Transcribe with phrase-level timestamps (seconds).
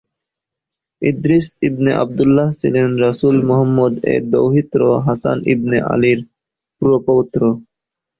[1.01, 6.19] Idris ibn Abdullah ছিলেন রাসুল Muhammad এর দৌহিত্র হাসান ইবনে আলীর
[6.81, 7.41] প্র-পৌত্র।